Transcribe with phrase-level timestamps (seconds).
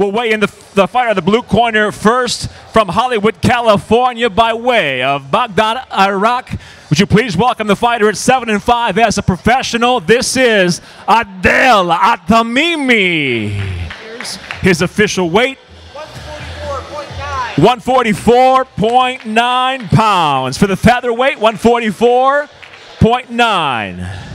[0.00, 4.54] will weigh in the, the fighter of the blue corner first from Hollywood, California, by
[4.54, 6.58] way of Baghdad, Iraq.
[6.88, 10.00] Would you please welcome the fighter at 7 and 5 as a professional?
[10.00, 13.50] This is Adel Altamimi.
[14.62, 15.58] His official weight
[17.56, 20.56] 144.9 pounds.
[20.56, 24.29] For the featherweight, 144.9.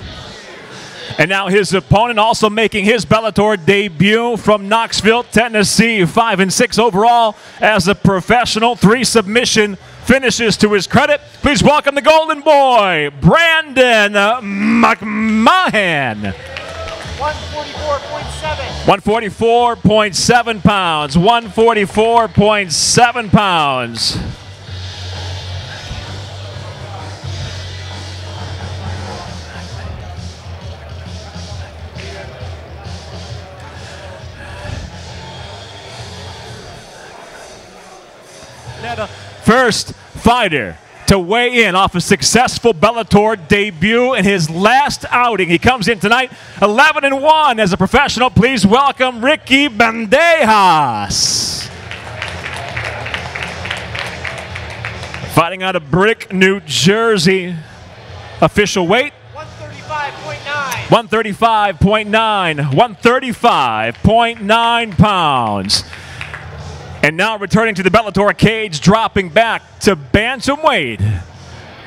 [1.18, 6.78] And now his opponent also making his Bellator debut from Knoxville, Tennessee, 5 and 6
[6.78, 11.22] overall as a professional, three submission finishes to his credit.
[11.42, 14.12] Please welcome the Golden Boy, Brandon
[14.44, 16.36] McMahan.
[17.16, 18.86] 144.7.
[18.86, 21.16] 144.7 pounds.
[21.16, 24.18] 144.7 pounds.
[39.44, 45.50] First fighter to weigh in off a successful Bellator debut in his last outing.
[45.50, 48.30] He comes in tonight 11 and 1 as a professional.
[48.30, 51.68] Please welcome Ricky Bandejas.
[55.34, 57.56] Fighting out of Brick, New Jersey.
[58.42, 59.14] Official weight
[60.88, 60.88] 135.9.
[60.88, 62.72] 135.9.
[62.72, 65.84] 135.9 pounds.
[67.06, 71.22] And now returning to the Bellator cage, dropping back to bantamweight.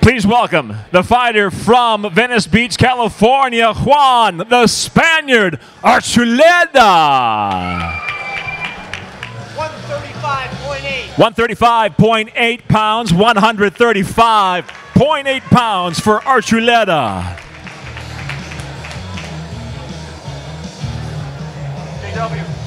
[0.00, 6.70] Please welcome the fighter from Venice Beach, California, Juan, the Spaniard, Archuleta.
[9.56, 11.08] 135.8.
[11.16, 17.36] 135.8 pounds, 135.8 pounds for Archuleta.
[22.02, 22.57] JW,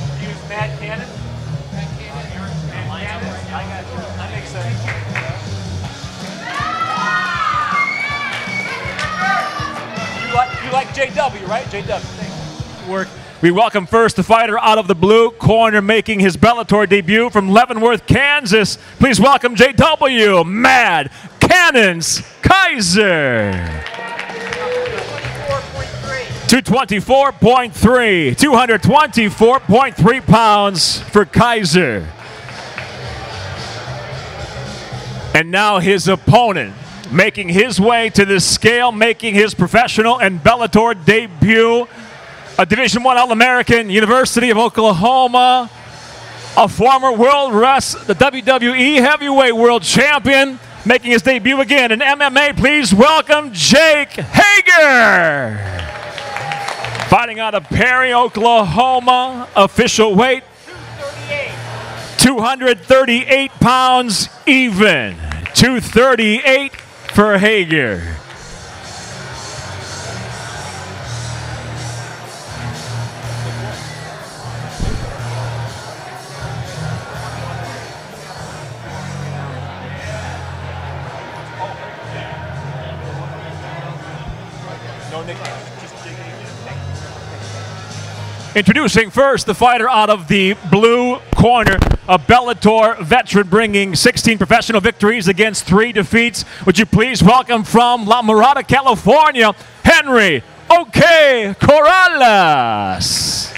[10.86, 11.66] like, JW, right?
[11.66, 12.90] JW.
[12.90, 13.08] Work.
[13.42, 17.50] We welcome first the fighter out of the blue corner making his Bellator debut from
[17.50, 18.80] Leavenworth, Kansas.
[18.97, 23.52] Please welcome JW Mad Cannons Kiser.
[26.47, 32.08] 224.3, 224.3 pounds for Kiser.
[35.36, 36.74] And now his opponent
[37.11, 41.88] making his way to the scale, making his professional and Bellator debut.
[42.57, 45.69] A Division One All-American, University of Oklahoma,
[46.57, 52.55] a former World Rest, the WWE Heavyweight World Champion, making his debut again in MMA.
[52.57, 55.57] Please welcome Jake Hager.
[57.07, 60.44] Fighting out of Perry, Oklahoma, official weight
[62.17, 62.77] 238.
[62.88, 65.16] 238 pounds even.
[65.53, 66.71] 238
[67.13, 68.17] for Hager.
[88.53, 91.77] Introducing first the fighter out of the blue corner,
[92.07, 96.45] a Bellator veteran bringing 16 professional victories against three defeats.
[96.66, 99.53] Would you please welcome from La Mirada, California,
[99.84, 103.51] Henry OK Corrales.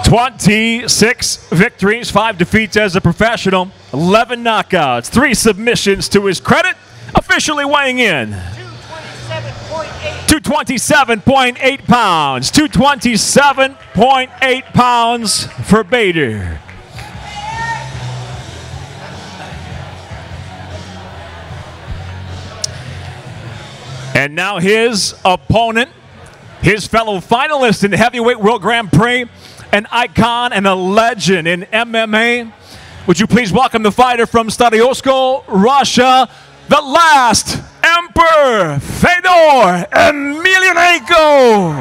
[0.04, 6.76] 26 victories, 5 defeats as a professional, 11 knockouts, 3 submissions to his credit.
[7.14, 8.36] Officially weighing in
[9.30, 10.26] 227.8.
[10.26, 12.50] 227.8 pounds.
[12.52, 16.60] 227.8 pounds for Bader.
[24.14, 25.90] And now his opponent,
[26.62, 29.24] his fellow finalist in the Heavyweight World Grand Prix,
[29.72, 32.52] an icon and a legend in MMA.
[33.06, 36.28] Would you please welcome the fighter from Stary Oskol, Russia,
[36.70, 41.74] the last Emperor Fedor Emelianenko.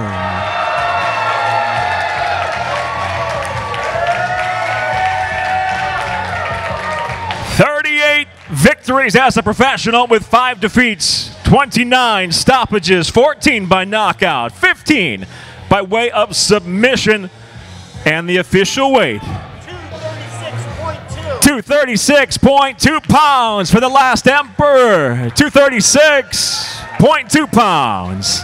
[7.56, 15.28] Thirty-eight victories as a professional with five defeats, 29 stoppages, 14 by knockout, 15
[15.70, 17.30] by way of submission,
[18.06, 19.49] and the official weight 236.2.
[21.62, 25.30] 236.2 pounds for the last Emperor.
[25.36, 28.40] 236.2 pounds.